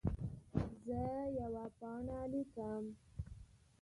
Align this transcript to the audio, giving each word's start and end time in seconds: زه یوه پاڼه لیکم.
زه 0.85 1.01
یوه 1.37 1.65
پاڼه 1.79 2.19
لیکم. 2.31 2.83